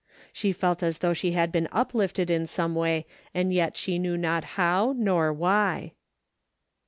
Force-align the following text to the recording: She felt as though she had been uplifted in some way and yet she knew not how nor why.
She 0.33 0.51
felt 0.51 0.81
as 0.81 0.97
though 0.97 1.13
she 1.13 1.33
had 1.33 1.51
been 1.51 1.67
uplifted 1.71 2.31
in 2.31 2.47
some 2.47 2.73
way 2.73 3.05
and 3.35 3.53
yet 3.53 3.77
she 3.77 3.99
knew 3.99 4.17
not 4.17 4.43
how 4.57 4.95
nor 4.97 5.31
why. 5.31 5.93